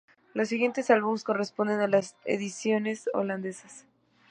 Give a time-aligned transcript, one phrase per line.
[0.33, 3.85] Los siguiente álbumes corresponden a las ediciones holandesas.